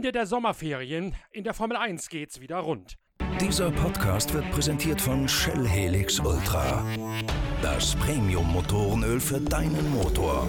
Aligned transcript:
Ende 0.00 0.12
der 0.12 0.26
Sommerferien. 0.26 1.14
In 1.30 1.44
der 1.44 1.52
Formel 1.52 1.76
1 1.76 2.08
geht's 2.08 2.40
wieder 2.40 2.58
rund. 2.58 2.96
Dieser 3.40 3.70
Podcast 3.70 4.32
wird 4.32 4.50
präsentiert 4.50 5.00
von 5.00 5.28
Shell 5.28 5.68
Helix 5.68 6.18
Ultra. 6.20 6.84
Das 7.60 7.94
Premium-Motorenöl 7.96 9.20
für 9.20 9.40
deinen 9.40 9.90
Motor. 9.90 10.48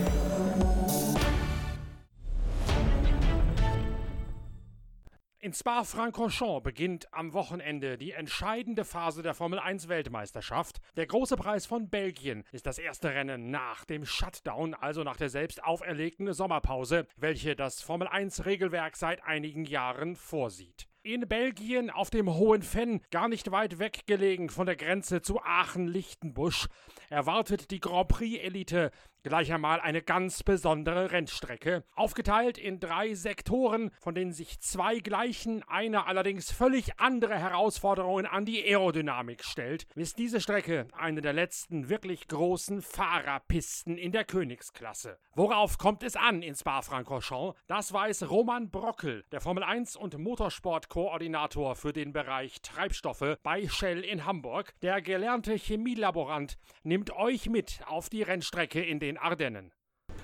In 5.44 5.54
Spa-Francorchamps 5.54 6.62
beginnt 6.62 7.12
am 7.12 7.34
Wochenende 7.34 7.98
die 7.98 8.12
entscheidende 8.12 8.86
Phase 8.86 9.24
der 9.24 9.34
Formel 9.34 9.58
1 9.58 9.88
Weltmeisterschaft. 9.88 10.82
Der 10.98 11.08
große 11.08 11.36
Preis 11.36 11.66
von 11.66 11.90
Belgien 11.90 12.44
ist 12.52 12.68
das 12.68 12.78
erste 12.78 13.10
Rennen 13.10 13.50
nach 13.50 13.84
dem 13.86 14.06
Shutdown, 14.06 14.76
also 14.76 15.04
nach 15.04 15.18
der 15.18 15.30
selbst 15.30 15.64
auferlegten 15.64 16.32
Sommerpause, 16.32 17.08
welche 17.18 17.56
das 17.56 17.82
Formel 17.82 18.08
1 18.08 18.46
Regelwerk 18.46 18.96
seit 18.96 19.24
einigen 19.24 19.66
Jahren 19.66 20.16
vorsieht. 20.16 20.88
In 21.02 21.28
Belgien 21.28 21.90
auf 21.90 22.12
dem 22.12 22.32
Hohen 22.32 22.62
Fenn, 22.62 23.02
gar 23.10 23.28
nicht 23.28 23.50
weit 23.50 23.80
weg 23.80 24.06
gelegen 24.06 24.52
von 24.52 24.68
der 24.68 24.76
Grenze 24.76 25.24
zu 25.24 25.42
Aachen-Lichtenbusch, 25.42 26.68
erwartet 27.10 27.72
die 27.72 27.80
Grand 27.80 28.10
Prix-Elite 28.10 28.92
gleich 29.24 29.54
einmal 29.54 29.80
eine 29.80 30.02
ganz 30.02 30.44
besondere 30.44 31.12
Rennstrecke. 31.12 31.84
Aufgeteilt 31.96 32.58
in 32.58 32.80
drei 32.80 33.14
Sektoren, 33.14 33.92
von 34.00 34.16
denen 34.16 34.34
sich 34.34 34.60
zwei 34.60 35.00
gleichen, 35.00 35.64
eine 35.68 36.06
allerdings 36.08 36.52
völlig 36.52 37.00
andere 37.00 37.38
Herausforderungen 37.38 38.26
an 38.26 38.46
die 38.46 38.64
Aerodynamik 38.64 39.44
stellt, 39.44 39.86
ist 39.96 40.18
diese 40.18 40.42
Strecke 40.42 40.88
eine 40.94 41.22
der 41.22 41.34
letzten 41.34 41.90
wirklich 41.90 42.28
großen 42.28 42.82
Fahrerpisten 42.82 43.98
in 43.98 44.12
der 44.12 44.26
Königsklasse. 44.26 45.18
Worauf 45.36 45.78
kommt 45.78 46.04
es 46.04 46.16
an 46.16 46.42
in 46.42 46.56
Spa-Francorchamps? 46.56 47.58
Das 47.68 47.94
weiß 47.94 48.30
Roman 48.30 48.70
Brockel, 48.70 49.24
der 49.32 49.42
Formel 49.42 49.64
1 49.64 49.96
und 49.96 50.18
Motorsportkoordinator 50.18 51.76
für 51.76 51.94
den 51.94 52.14
Bereich 52.14 52.62
Treibstoffe 52.62 53.38
bei 53.44 53.68
Shell 53.68 54.04
in 54.04 54.26
Hamburg. 54.26 54.74
Der 54.82 55.02
gelernte 55.02 55.54
Chemielaborant 55.54 56.58
nimmt 56.84 57.12
euch 57.16 57.50
mit 57.50 57.80
auf 57.86 58.10
die 58.10 58.24
Rennstrecke 58.24 58.82
in 58.82 59.00
den 59.00 59.11
Ardennen. 59.18 59.72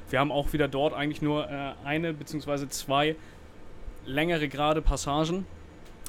Wir 0.09 0.19
haben 0.19 0.31
auch 0.31 0.53
wieder 0.53 0.67
dort 0.67 0.93
eigentlich 0.93 1.21
nur 1.21 1.49
äh, 1.49 1.73
eine 1.83 2.13
bzw. 2.13 2.67
zwei 2.69 3.15
längere 4.05 4.47
gerade 4.47 4.81
Passagen, 4.81 5.45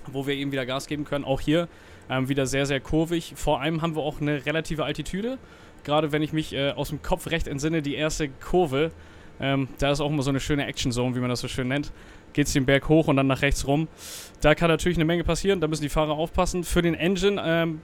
wo 0.07 0.27
wir 0.27 0.35
eben 0.35 0.53
wieder 0.53 0.67
Gas 0.67 0.87
geben 0.87 1.05
können. 1.05 1.25
Auch 1.25 1.41
hier 1.41 1.69
ähm, 2.09 2.29
wieder 2.29 2.47
sehr, 2.47 2.67
sehr 2.67 2.81
kurvig. 2.81 3.33
Vor 3.37 3.61
allem 3.61 3.83
haben 3.83 3.97
wir 3.97 4.03
auch 4.03 4.21
eine 4.21 4.47
relative 4.47 4.85
Altitude. 4.85 5.39
Gerade 5.85 6.13
wenn 6.13 6.23
ich 6.23 6.33
mich 6.33 6.53
äh, 6.53 6.71
aus 6.71 6.91
dem 6.91 7.03
Kopf 7.03 7.29
recht 7.29 7.49
entsinne, 7.49 7.83
die 7.83 7.95
erste 7.95 8.29
Kurve, 8.29 8.93
ähm, 9.41 9.69
da 9.79 9.91
ist 9.91 10.01
auch 10.01 10.11
immer 10.11 10.23
so 10.23 10.31
eine 10.31 10.41
schöne 10.41 10.67
Action 10.67 10.93
Zone, 10.93 11.15
wie 11.15 11.21
man 11.21 11.31
das 11.31 11.41
so 11.41 11.49
schön 11.49 11.69
nennt. 11.69 11.93
Geht 12.33 12.47
es 12.47 12.53
den 12.53 12.67
Berg 12.67 12.89
hoch 12.89 13.09
und 13.09 13.17
dann 13.17 13.27
nach 13.27 13.43
rechts 13.43 13.67
rum. 13.67 13.89
Da 14.41 14.55
kann 14.55 14.69
natürlich 14.69 14.99
eine 14.99 15.05
Menge 15.05 15.25
passieren, 15.25 15.61
da 15.61 15.69
müssen 15.69 15.83
die 15.83 15.89
Fahrer 15.89 16.13
aufpassen. 16.13 16.65
Für 16.65 16.83
den 16.83 16.95
Engine 16.95 17.43
ähm, 17.45 17.81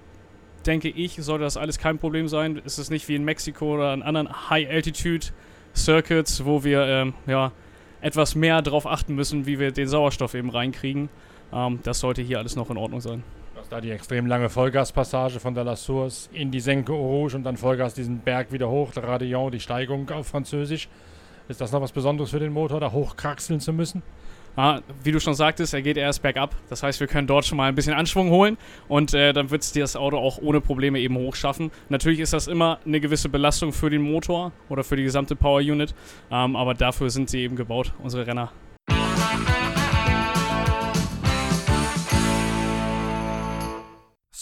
denke 0.66 0.88
ich, 0.88 1.16
sollte 1.16 1.44
das 1.44 1.56
alles 1.56 1.78
kein 1.78 1.98
Problem 1.98 2.28
sein. 2.28 2.60
Es 2.64 2.78
ist 2.78 2.90
nicht 2.90 3.08
wie 3.08 3.14
in 3.14 3.24
Mexiko 3.24 3.74
oder 3.74 3.94
in 3.94 4.02
anderen 4.02 4.50
High-Altitude-Circuits, 4.50 6.44
wo 6.44 6.64
wir 6.64 6.82
ähm, 6.86 7.14
ja, 7.26 7.52
etwas 8.00 8.34
mehr 8.34 8.60
darauf 8.62 8.86
achten 8.86 9.14
müssen, 9.14 9.46
wie 9.46 9.58
wir 9.58 9.70
den 9.72 9.88
Sauerstoff 9.88 10.34
eben 10.34 10.50
reinkriegen. 10.50 11.08
Ähm, 11.52 11.80
das 11.82 12.00
sollte 12.00 12.22
hier 12.22 12.38
alles 12.38 12.56
noch 12.56 12.70
in 12.70 12.76
Ordnung 12.76 13.00
sein. 13.00 13.22
Das 13.54 13.68
da 13.68 13.80
die 13.80 13.90
extrem 13.90 14.26
lange 14.26 14.48
Vollgaspassage 14.50 15.40
von 15.40 15.54
der 15.54 15.64
La 15.64 15.76
Source 15.76 16.28
in 16.32 16.50
die 16.50 16.60
Senke 16.60 16.92
Rouge 16.92 17.36
und 17.36 17.44
dann 17.44 17.56
Vollgas 17.56 17.94
diesen 17.94 18.18
Berg 18.18 18.52
wieder 18.52 18.68
hoch, 18.68 18.92
der 18.92 19.04
Radillon, 19.04 19.52
die 19.52 19.60
Steigung 19.60 20.10
auf 20.10 20.26
Französisch. 20.26 20.88
Ist 21.48 21.60
das 21.60 21.72
noch 21.72 21.80
was 21.80 21.92
Besonderes 21.92 22.30
für 22.30 22.41
den 22.41 22.53
Motor, 22.53 22.80
da 22.80 22.91
hochkraxeln 22.91 23.60
zu 23.60 23.72
müssen? 23.72 24.03
Ah, 24.56 24.81
wie 25.03 25.10
du 25.10 25.19
schon 25.19 25.34
sagtest, 25.34 25.75
er 25.75 25.82
geht 25.82 25.97
erst 25.97 26.22
bergab. 26.22 26.54
Das 26.69 26.82
heißt, 26.82 27.00
wir 27.00 27.09
können 27.09 27.26
dort 27.26 27.44
schon 27.44 27.56
mal 27.56 27.69
ein 27.69 27.75
bisschen 27.75 27.94
Anschwung 27.94 28.31
holen 28.31 28.56
und 28.87 29.12
äh, 29.12 29.32
dann 29.32 29.50
wird 29.50 29.62
es 29.62 29.72
das 29.72 29.97
Auto 29.97 30.16
auch 30.16 30.38
ohne 30.38 30.60
Probleme 30.60 31.00
eben 31.00 31.16
hochschaffen. 31.16 31.72
Natürlich 31.88 32.20
ist 32.20 32.32
das 32.32 32.47
immer 32.47 32.78
eine 32.87 33.00
gewisse 33.00 33.28
Belastung 33.28 33.72
für 33.72 33.91
den 33.91 34.03
Motor 34.03 34.53
oder 34.69 34.84
für 34.84 34.97
die 34.97 35.03
gesamte 35.03 35.34
Power 35.34 35.59
Unit, 35.59 35.94
ähm, 36.31 36.54
aber 36.54 36.75
dafür 36.75 37.10
sind 37.10 37.31
sie 37.31 37.41
eben 37.41 37.56
gebaut, 37.56 37.92
unsere 38.03 38.26
Renner. 38.26 38.53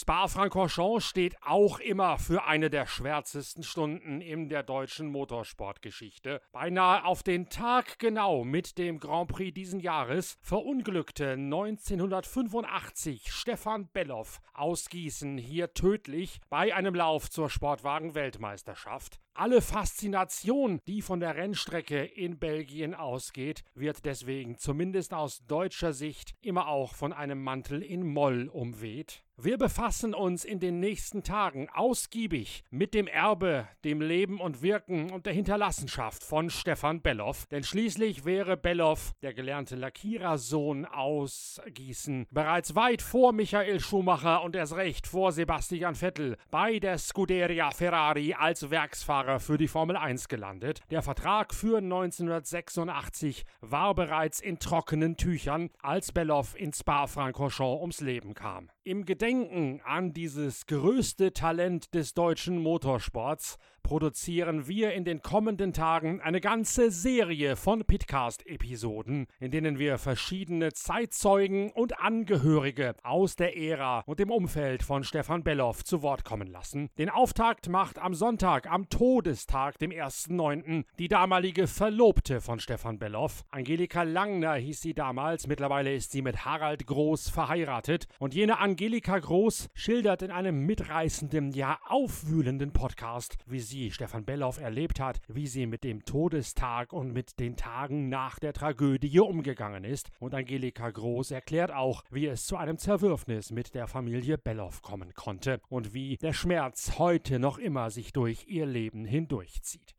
Spa-Francorchamps 0.03 1.05
steht 1.05 1.37
auch 1.43 1.79
immer 1.79 2.17
für 2.17 2.43
eine 2.43 2.69
der 2.69 2.87
schwärzesten 2.87 3.63
Stunden 3.63 4.19
in 4.19 4.49
der 4.49 4.61
deutschen 4.61 5.07
Motorsportgeschichte. 5.07 6.41
Beinahe 6.51 7.05
auf 7.05 7.23
den 7.23 7.47
Tag 7.47 7.99
genau 7.99 8.43
mit 8.43 8.77
dem 8.77 8.99
Grand 8.99 9.29
Prix 9.29 9.53
diesen 9.53 9.79
Jahres 9.79 10.37
verunglückte 10.41 11.31
1985 11.31 13.31
Stefan 13.31 13.87
Belloff 13.93 14.41
aus 14.53 14.89
Gießen 14.89 15.37
hier 15.37 15.73
tödlich 15.73 16.41
bei 16.49 16.75
einem 16.75 16.95
Lauf 16.95 17.29
zur 17.29 17.49
Sportwagen-Weltmeisterschaft. 17.49 19.21
Alle 19.35 19.61
Faszination, 19.61 20.79
die 20.85 21.01
von 21.01 21.19
der 21.19 21.35
Rennstrecke 21.35 22.03
in 22.03 22.37
Belgien 22.37 22.93
ausgeht, 22.93 23.63
wird 23.73 24.05
deswegen 24.05 24.59
zumindest 24.59 25.13
aus 25.13 25.43
deutscher 25.47 25.93
Sicht 25.93 26.35
immer 26.41 26.67
auch 26.67 26.93
von 26.93 27.13
einem 27.13 27.41
Mantel 27.41 27.81
in 27.81 28.05
Moll 28.05 28.49
umweht. 28.49 29.23
Wir 29.41 29.57
befassen 29.57 30.13
uns 30.13 30.45
in 30.45 30.59
den 30.59 30.79
nächsten 30.79 31.23
Tagen 31.23 31.67
ausgiebig 31.73 32.63
mit 32.69 32.93
dem 32.93 33.07
Erbe, 33.07 33.67
dem 33.83 33.99
Leben 33.99 34.39
und 34.39 34.61
Wirken 34.61 35.09
und 35.09 35.25
der 35.25 35.33
Hinterlassenschaft 35.33 36.23
von 36.23 36.51
Stefan 36.51 37.01
Belloff, 37.01 37.47
denn 37.47 37.63
schließlich 37.63 38.25
wäre 38.25 38.57
Belloff, 38.57 39.15
der 39.23 39.33
gelernte 39.33 39.75
Lackierersohn 39.75 40.85
aus 40.85 41.59
Gießen, 41.65 42.27
bereits 42.29 42.75
weit 42.75 43.01
vor 43.01 43.33
Michael 43.33 43.79
Schumacher 43.79 44.43
und 44.43 44.55
erst 44.55 44.75
recht 44.75 45.07
vor 45.07 45.31
Sebastian 45.31 45.95
Vettel 45.95 46.37
bei 46.51 46.77
der 46.77 46.99
Scuderia 46.99 47.71
Ferrari 47.71 48.35
als 48.35 48.69
Werksfahrer 48.69 49.39
für 49.39 49.57
die 49.57 49.67
Formel 49.67 49.97
1 49.97 50.27
gelandet. 50.27 50.81
Der 50.91 51.01
Vertrag 51.01 51.55
für 51.55 51.79
1986 51.79 53.45
war 53.61 53.95
bereits 53.95 54.39
in 54.39 54.59
trockenen 54.59 55.17
Tüchern, 55.17 55.71
als 55.81 56.11
Belloff 56.11 56.55
in 56.55 56.71
Spa-Francorchamps 56.71 57.81
ums 57.81 57.99
Leben 57.99 58.35
kam. 58.35 58.69
Im 58.83 59.05
Gedenken 59.05 59.22
an 59.23 60.11
dieses 60.11 60.65
größte 60.65 61.31
Talent 61.31 61.93
des 61.93 62.13
deutschen 62.13 62.57
Motorsports 62.61 63.57
produzieren 63.83 64.67
wir 64.67 64.93
in 64.93 65.03
den 65.03 65.21
kommenden 65.21 65.73
Tagen 65.73 66.21
eine 66.21 66.41
ganze 66.41 66.89
Serie 66.89 67.55
von 67.55 67.83
Pitcast-Episoden, 67.85 69.27
in 69.39 69.51
denen 69.51 69.77
wir 69.77 69.97
verschiedene 69.97 70.71
Zeitzeugen 70.71 71.71
und 71.71 71.99
Angehörige 71.99 72.95
aus 73.03 73.35
der 73.35 73.57
Ära 73.57 73.99
und 74.05 74.19
dem 74.19 74.31
Umfeld 74.31 74.83
von 74.83 75.03
Stefan 75.03 75.43
Belloff 75.43 75.83
zu 75.83 76.01
Wort 76.01 76.23
kommen 76.23 76.47
lassen. 76.47 76.89
Den 76.97 77.09
Auftakt 77.09 77.69
macht 77.69 77.99
am 77.99 78.13
Sonntag, 78.13 78.71
am 78.71 78.89
Todestag, 78.89 79.77
dem 79.79 79.91
1.9., 79.91 80.85
die 80.97 81.09
damalige 81.09 81.67
Verlobte 81.67 82.41
von 82.41 82.59
Stefan 82.59 82.99
Belloff. 82.99 83.43
Angelika 83.51 84.03
Langner 84.03 84.55
hieß 84.55 84.81
sie 84.81 84.93
damals, 84.93 85.47
mittlerweile 85.47 85.93
ist 85.93 86.11
sie 86.11 86.21
mit 86.21 86.45
Harald 86.45 86.87
Groß 86.87 87.29
verheiratet 87.29 88.07
und 88.19 88.33
jene 88.33 88.59
Angelika 88.59 89.12
Groß 89.19 89.69
schildert 89.73 90.21
in 90.21 90.31
einem 90.31 90.65
mitreißenden, 90.65 91.51
ja 91.51 91.79
aufwühlenden 91.85 92.73
Podcast, 92.73 93.37
wie 93.45 93.59
sie 93.59 93.91
Stefan 93.91 94.25
Belloff 94.25 94.59
erlebt 94.59 94.99
hat, 94.99 95.19
wie 95.27 95.47
sie 95.47 95.65
mit 95.65 95.83
dem 95.83 96.05
Todestag 96.05 96.93
und 96.93 97.13
mit 97.13 97.39
den 97.39 97.55
Tagen 97.55 98.09
nach 98.09 98.39
der 98.39 98.53
Tragödie 98.53 99.19
umgegangen 99.19 99.83
ist. 99.83 100.11
Und 100.19 100.33
Angelika 100.33 100.89
Groß 100.89 101.31
erklärt 101.31 101.71
auch, 101.71 102.03
wie 102.11 102.27
es 102.27 102.45
zu 102.45 102.57
einem 102.57 102.77
Zerwürfnis 102.77 103.51
mit 103.51 103.75
der 103.75 103.87
Familie 103.87 104.37
Belloff 104.37 104.81
kommen 104.81 105.13
konnte 105.13 105.59
und 105.69 105.93
wie 105.93 106.17
der 106.17 106.33
Schmerz 106.33 106.97
heute 106.97 107.39
noch 107.39 107.57
immer 107.57 107.89
sich 107.89 108.13
durch 108.13 108.45
ihr 108.47 108.65
Leben 108.65 109.05
hindurchzieht. 109.05 109.95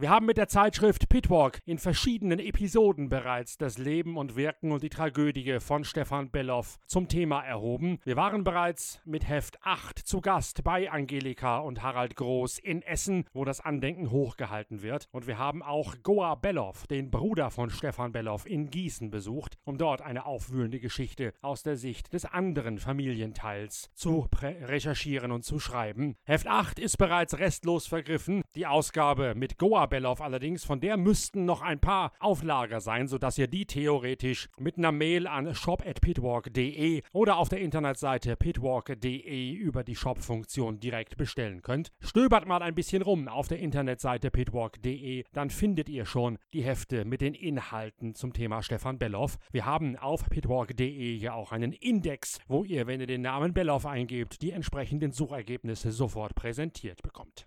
Wir 0.00 0.08
haben 0.08 0.24
mit 0.24 0.38
der 0.38 0.48
Zeitschrift 0.48 1.10
Pitwalk 1.10 1.58
in 1.66 1.76
verschiedenen 1.76 2.38
Episoden 2.38 3.10
bereits 3.10 3.58
das 3.58 3.76
Leben 3.76 4.16
und 4.16 4.34
Wirken 4.34 4.72
und 4.72 4.82
die 4.82 4.88
Tragödie 4.88 5.60
von 5.60 5.84
Stefan 5.84 6.30
Belloff 6.30 6.78
zum 6.86 7.06
Thema 7.06 7.42
erhoben. 7.42 7.98
Wir 8.04 8.16
waren 8.16 8.42
bereits 8.42 9.02
mit 9.04 9.28
Heft 9.28 9.58
8 9.62 9.98
zu 9.98 10.22
Gast 10.22 10.64
bei 10.64 10.90
Angelika 10.90 11.58
und 11.58 11.82
Harald 11.82 12.16
Groß 12.16 12.60
in 12.60 12.80
Essen, 12.80 13.26
wo 13.34 13.44
das 13.44 13.60
Andenken 13.60 14.10
hochgehalten 14.10 14.80
wird. 14.80 15.06
Und 15.12 15.26
wir 15.26 15.36
haben 15.36 15.62
auch 15.62 15.96
Goa 16.02 16.34
Belloff, 16.34 16.86
den 16.86 17.10
Bruder 17.10 17.50
von 17.50 17.68
Stefan 17.68 18.12
Belloff, 18.12 18.46
in 18.46 18.70
Gießen 18.70 19.10
besucht, 19.10 19.58
um 19.64 19.76
dort 19.76 20.00
eine 20.00 20.24
aufwühlende 20.24 20.80
Geschichte 20.80 21.34
aus 21.42 21.62
der 21.62 21.76
Sicht 21.76 22.14
des 22.14 22.24
anderen 22.24 22.78
Familienteils 22.78 23.90
zu 23.92 24.28
recherchieren 24.40 25.30
und 25.30 25.44
zu 25.44 25.58
schreiben. 25.58 26.16
Heft 26.24 26.46
8 26.46 26.78
ist 26.78 26.96
bereits 26.96 27.38
restlos 27.38 27.86
vergriffen. 27.86 28.40
Die 28.56 28.66
Ausgabe 28.66 29.36
mit 29.36 29.58
Goa 29.58 29.86
Belloff 29.86 30.20
allerdings, 30.20 30.64
von 30.64 30.80
der 30.80 30.96
müssten 30.96 31.44
noch 31.44 31.62
ein 31.62 31.78
paar 31.78 32.12
Auflager 32.18 32.80
sein, 32.80 33.06
sodass 33.06 33.38
ihr 33.38 33.46
die 33.46 33.64
theoretisch 33.64 34.48
mit 34.58 34.76
einer 34.76 34.90
Mail 34.90 35.28
an 35.28 35.54
shop@pitwalk.de 35.54 37.02
oder 37.12 37.36
auf 37.36 37.48
der 37.48 37.60
Internetseite 37.60 38.34
pitwalk.de 38.34 39.52
über 39.52 39.84
die 39.84 39.94
Shop-Funktion 39.94 40.80
direkt 40.80 41.16
bestellen 41.16 41.62
könnt. 41.62 41.92
Stöbert 42.00 42.48
mal 42.48 42.60
ein 42.60 42.74
bisschen 42.74 43.02
rum 43.02 43.28
auf 43.28 43.46
der 43.46 43.60
Internetseite 43.60 44.32
pitwalk.de, 44.32 45.22
dann 45.32 45.50
findet 45.50 45.88
ihr 45.88 46.04
schon 46.04 46.36
die 46.52 46.64
Hefte 46.64 47.04
mit 47.04 47.20
den 47.20 47.34
Inhalten 47.34 48.16
zum 48.16 48.32
Thema 48.32 48.64
Stefan 48.64 48.98
Belloff. 48.98 49.38
Wir 49.52 49.64
haben 49.64 49.96
auf 49.96 50.28
pitwalk.de 50.28 51.14
ja 51.14 51.34
auch 51.34 51.52
einen 51.52 51.72
Index, 51.72 52.40
wo 52.48 52.64
ihr, 52.64 52.88
wenn 52.88 53.00
ihr 53.00 53.06
den 53.06 53.22
Namen 53.22 53.54
Belloff 53.54 53.86
eingebt, 53.86 54.42
die 54.42 54.50
entsprechenden 54.50 55.12
Suchergebnisse 55.12 55.92
sofort 55.92 56.34
präsentiert 56.34 57.02
bekommt. 57.02 57.46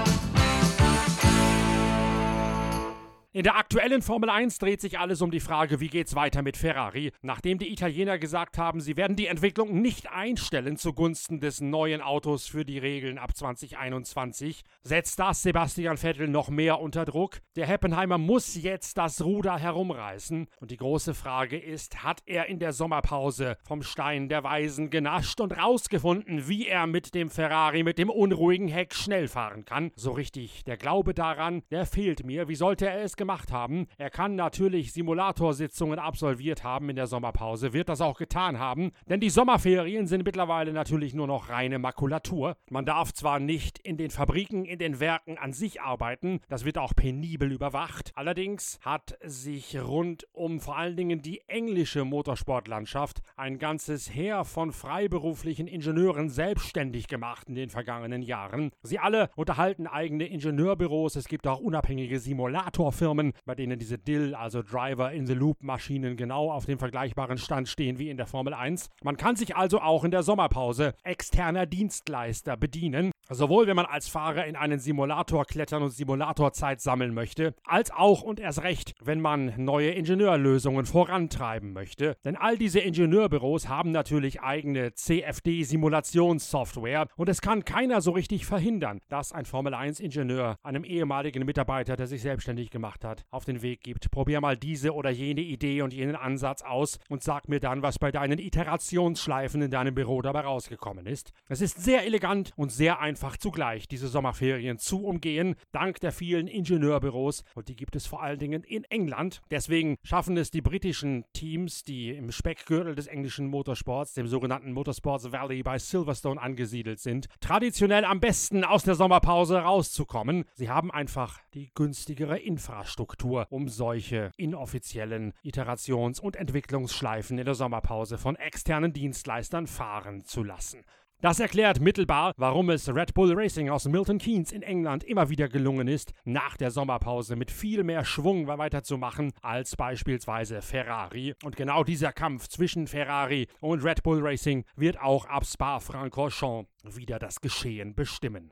In 3.33 3.43
der 3.43 3.55
aktuellen 3.55 4.01
Formel 4.01 4.29
1 4.29 4.57
dreht 4.57 4.81
sich 4.81 4.99
alles 4.99 5.21
um 5.21 5.31
die 5.31 5.39
Frage, 5.39 5.79
wie 5.79 5.87
geht's 5.87 6.15
weiter 6.15 6.41
mit 6.41 6.57
Ferrari, 6.57 7.13
nachdem 7.21 7.59
die 7.59 7.71
Italiener 7.71 8.19
gesagt 8.19 8.57
haben, 8.57 8.81
sie 8.81 8.97
werden 8.97 9.15
die 9.15 9.27
Entwicklung 9.27 9.81
nicht 9.81 10.11
einstellen 10.11 10.75
zugunsten 10.75 11.39
des 11.39 11.61
neuen 11.61 12.01
Autos 12.01 12.47
für 12.47 12.65
die 12.65 12.77
Regeln 12.77 13.17
ab 13.17 13.33
2021, 13.33 14.65
setzt 14.83 15.17
das 15.17 15.43
Sebastian 15.43 15.95
Vettel 15.95 16.27
noch 16.27 16.49
mehr 16.49 16.81
unter 16.81 17.05
Druck. 17.05 17.39
Der 17.55 17.67
Heppenheimer 17.67 18.17
muss 18.17 18.61
jetzt 18.61 18.97
das 18.97 19.23
Ruder 19.23 19.57
herumreißen 19.57 20.47
und 20.59 20.69
die 20.69 20.75
große 20.75 21.13
Frage 21.13 21.57
ist, 21.57 22.03
hat 22.03 22.23
er 22.25 22.47
in 22.47 22.59
der 22.59 22.73
Sommerpause 22.73 23.55
vom 23.63 23.81
Stein 23.81 24.27
der 24.27 24.43
Weisen 24.43 24.89
genascht 24.89 25.39
und 25.39 25.57
rausgefunden, 25.57 26.49
wie 26.49 26.67
er 26.67 26.85
mit 26.85 27.15
dem 27.15 27.29
Ferrari 27.29 27.83
mit 27.83 27.97
dem 27.97 28.09
unruhigen 28.09 28.67
Heck 28.67 28.93
schnell 28.93 29.29
fahren 29.29 29.63
kann? 29.63 29.93
So 29.95 30.11
richtig, 30.11 30.65
der 30.65 30.75
Glaube 30.75 31.13
daran, 31.13 31.63
der 31.71 31.85
fehlt 31.85 32.25
mir. 32.25 32.49
Wie 32.49 32.55
sollte 32.55 32.89
er 32.89 33.01
es 33.01 33.20
gemacht 33.21 33.51
haben. 33.51 33.85
Er 33.99 34.09
kann 34.09 34.33
natürlich 34.33 34.93
Simulatorsitzungen 34.93 35.99
absolviert 35.99 36.63
haben 36.63 36.89
in 36.89 36.95
der 36.95 37.05
Sommerpause, 37.05 37.71
wird 37.71 37.87
das 37.87 38.01
auch 38.01 38.17
getan 38.17 38.57
haben, 38.57 38.93
denn 39.05 39.19
die 39.19 39.29
Sommerferien 39.29 40.07
sind 40.07 40.25
mittlerweile 40.25 40.73
natürlich 40.73 41.13
nur 41.13 41.27
noch 41.27 41.49
reine 41.49 41.77
Makulatur. 41.77 42.57
Man 42.71 42.83
darf 42.83 43.13
zwar 43.13 43.39
nicht 43.39 43.77
in 43.77 43.97
den 43.97 44.09
Fabriken, 44.09 44.65
in 44.65 44.79
den 44.79 44.99
Werken 44.99 45.37
an 45.37 45.53
sich 45.53 45.83
arbeiten, 45.83 46.39
das 46.49 46.65
wird 46.65 46.79
auch 46.79 46.95
penibel 46.95 47.51
überwacht. 47.51 48.11
Allerdings 48.15 48.79
hat 48.81 49.19
sich 49.23 49.79
rund 49.79 50.25
um 50.33 50.59
vor 50.59 50.77
allen 50.77 50.97
Dingen 50.97 51.21
die 51.21 51.41
englische 51.47 52.03
Motorsportlandschaft 52.03 53.21
ein 53.35 53.59
ganzes 53.59 54.15
Heer 54.15 54.45
von 54.45 54.71
freiberuflichen 54.71 55.67
Ingenieuren 55.67 56.29
selbstständig 56.29 57.07
gemacht 57.07 57.49
in 57.49 57.53
den 57.53 57.69
vergangenen 57.69 58.23
Jahren. 58.23 58.71
Sie 58.81 58.97
alle 58.97 59.29
unterhalten 59.35 59.85
eigene 59.85 60.25
Ingenieurbüros, 60.25 61.15
es 61.15 61.27
gibt 61.27 61.45
auch 61.45 61.59
unabhängige 61.59 62.19
Simulatorfirmen, 62.19 63.10
Firmen, 63.11 63.33
bei 63.45 63.55
denen 63.55 63.77
diese 63.77 63.97
Dill, 63.97 64.35
also 64.35 64.61
Driver 64.61 65.11
in 65.11 65.25
the 65.25 65.33
Loop 65.33 65.63
Maschinen 65.63 66.15
genau 66.15 66.49
auf 66.49 66.65
dem 66.65 66.79
vergleichbaren 66.79 67.37
Stand 67.37 67.67
stehen 67.67 67.99
wie 67.99 68.09
in 68.09 68.15
der 68.15 68.25
Formel 68.25 68.53
1. 68.53 68.89
Man 69.03 69.17
kann 69.17 69.35
sich 69.35 69.55
also 69.57 69.81
auch 69.81 70.05
in 70.05 70.11
der 70.11 70.23
Sommerpause 70.23 70.93
externer 71.03 71.65
Dienstleister 71.65 72.55
bedienen, 72.55 73.10
sowohl 73.31 73.67
wenn 73.67 73.75
man 73.75 73.85
als 73.85 74.07
Fahrer 74.07 74.45
in 74.45 74.55
einen 74.55 74.79
Simulator 74.79 75.45
klettern 75.45 75.83
und 75.83 75.91
Simulatorzeit 75.91 76.81
sammeln 76.81 77.13
möchte, 77.13 77.53
als 77.63 77.91
auch 77.91 78.21
und 78.21 78.39
erst 78.39 78.63
recht, 78.63 78.93
wenn 79.01 79.19
man 79.21 79.53
neue 79.57 79.91
Ingenieurlösungen 79.91 80.85
vorantreiben 80.85 81.73
möchte. 81.73 82.15
Denn 82.25 82.35
all 82.35 82.57
diese 82.57 82.79
Ingenieurbüros 82.79 83.69
haben 83.69 83.91
natürlich 83.91 84.41
eigene 84.41 84.93
CFD-Simulationssoftware 84.93 87.07
und 87.15 87.29
es 87.29 87.41
kann 87.41 87.65
keiner 87.65 88.01
so 88.01 88.11
richtig 88.11 88.45
verhindern, 88.45 88.99
dass 89.09 89.31
ein 89.31 89.45
Formel 89.45 89.73
1-Ingenieur 89.73 90.57
einem 90.63 90.83
ehemaligen 90.83 91.45
Mitarbeiter, 91.45 91.95
der 91.95 92.07
sich 92.07 92.21
selbstständig 92.21 92.69
gemacht 92.69 93.05
hat, 93.05 93.23
auf 93.29 93.45
den 93.45 93.61
Weg 93.61 93.81
gibt. 93.81 94.11
Probier 94.11 94.41
mal 94.41 94.57
diese 94.57 94.93
oder 94.93 95.09
jene 95.09 95.41
Idee 95.41 95.81
und 95.81 95.93
jenen 95.93 96.15
Ansatz 96.15 96.63
aus 96.63 96.99
und 97.09 97.23
sag 97.23 97.47
mir 97.47 97.59
dann, 97.59 97.81
was 97.81 97.99
bei 97.99 98.11
deinen 98.11 98.39
Iterationsschleifen 98.39 99.61
in 99.61 99.71
deinem 99.71 99.95
Büro 99.95 100.21
dabei 100.21 100.41
rausgekommen 100.41 101.05
ist. 101.05 101.31
Es 101.47 101.61
ist 101.61 101.83
sehr 101.83 102.05
elegant 102.05 102.51
und 102.55 102.71
sehr 102.71 102.99
einfach 102.99 103.20
zugleich, 103.37 103.87
diese 103.87 104.07
Sommerferien 104.07 104.77
zu 104.77 105.05
umgehen, 105.05 105.55
dank 105.71 105.99
der 106.01 106.11
vielen 106.11 106.47
Ingenieurbüros 106.47 107.43
und 107.55 107.69
die 107.69 107.75
gibt 107.75 107.95
es 107.95 108.05
vor 108.05 108.21
allen 108.21 108.39
Dingen 108.39 108.63
in 108.63 108.83
England. 108.85 109.41
Deswegen 109.49 109.97
schaffen 110.03 110.37
es 110.37 110.51
die 110.51 110.61
britischen 110.61 111.25
Teams, 111.33 111.83
die 111.83 112.09
im 112.09 112.31
Speckgürtel 112.31 112.95
des 112.95 113.07
englischen 113.07 113.47
Motorsports, 113.47 114.13
dem 114.13 114.27
sogenannten 114.27 114.73
Motorsports 114.73 115.31
Valley 115.31 115.63
bei 115.63 115.79
Silverstone 115.79 116.41
angesiedelt 116.41 116.99
sind, 116.99 117.27
traditionell 117.39 118.05
am 118.05 118.19
besten 118.19 118.63
aus 118.63 118.83
der 118.83 118.95
Sommerpause 118.95 119.59
rauszukommen. 119.59 120.45
Sie 120.53 120.69
haben 120.69 120.91
einfach 120.91 121.39
die 121.53 121.71
günstigere. 121.73 122.41
Infrastruktur, 122.41 123.47
um 123.49 123.69
solche 123.69 124.31
inoffiziellen 124.37 125.33
Iterations- 125.43 126.19
und 126.19 126.35
Entwicklungsschleifen 126.35 127.37
in 127.37 127.45
der 127.45 127.55
Sommerpause 127.55 128.17
von 128.17 128.35
externen 128.35 128.93
Dienstleistern 128.93 129.67
fahren 129.67 130.23
zu 130.25 130.43
lassen. 130.43 130.83
Das 131.21 131.39
erklärt 131.39 131.79
mittelbar, 131.79 132.33
warum 132.37 132.71
es 132.71 132.89
Red 132.89 133.13
Bull 133.13 133.33
Racing 133.35 133.69
aus 133.69 133.85
Milton 133.85 134.17
Keynes 134.17 134.51
in 134.51 134.63
England 134.63 135.03
immer 135.03 135.29
wieder 135.29 135.49
gelungen 135.49 135.87
ist, 135.87 136.13
nach 136.25 136.57
der 136.57 136.71
Sommerpause 136.71 137.35
mit 137.35 137.51
viel 137.51 137.83
mehr 137.83 138.03
Schwung 138.05 138.47
weiterzumachen 138.47 139.31
als 139.43 139.75
beispielsweise 139.75 140.63
Ferrari. 140.63 141.35
Und 141.43 141.55
genau 141.55 141.83
dieser 141.83 142.11
Kampf 142.11 142.47
zwischen 142.47 142.87
Ferrari 142.87 143.47
und 143.59 143.83
Red 143.83 144.01
Bull 144.01 144.19
Racing 144.19 144.65
wird 144.75 144.99
auch 144.99 145.25
ab 145.25 145.45
Spa-Francorchamps 145.45 146.67
wieder 146.95 147.19
das 147.19 147.39
Geschehen 147.39 147.93
bestimmen. 147.93 148.51